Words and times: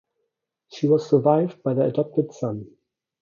She 0.69 0.87
was 0.87 1.07
survived 1.07 1.61
by 1.61 1.75
their 1.75 1.89
adopted 1.89 2.33
son. 2.33 2.71